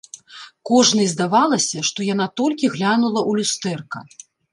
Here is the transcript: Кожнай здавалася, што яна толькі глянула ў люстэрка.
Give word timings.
Кожнай 0.67 1.09
здавалася, 1.13 1.83
што 1.89 2.07
яна 2.13 2.27
толькі 2.41 2.71
глянула 2.77 3.21
ў 3.29 3.41
люстэрка. 3.41 3.99